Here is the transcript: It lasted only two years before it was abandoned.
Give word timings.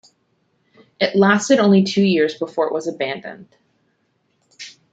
It 0.99 1.15
lasted 1.15 1.59
only 1.59 1.83
two 1.83 2.01
years 2.01 2.33
before 2.33 2.65
it 2.65 2.73
was 2.73 2.87
abandoned. 2.87 3.55